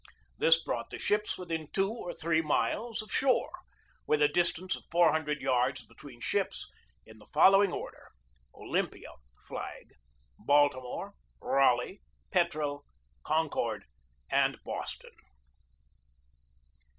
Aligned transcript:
This 0.39 0.59
brought 0.63 0.89
the 0.89 0.97
ships 0.97 1.37
within 1.37 1.67
two 1.71 1.91
or 1.91 2.11
three 2.11 2.41
miles 2.41 3.03
of 3.03 3.11
shore, 3.13 3.51
with 4.07 4.19
a 4.19 4.27
distance 4.27 4.75
of 4.75 4.83
four 4.89 5.11
hundred 5.11 5.41
yards 5.41 5.85
be 5.85 5.93
tween 5.93 6.19
ships, 6.19 6.67
in 7.05 7.19
the 7.19 7.27
following 7.27 7.71
order: 7.71 8.09
Olympia 8.55 9.09
(flag), 9.47 9.93
Baltimore, 10.39 11.13
Raleigh, 11.39 12.01
Petrel, 12.31 12.83
Concord, 13.23 13.83
and 14.31 14.57
Boston. 14.65 15.13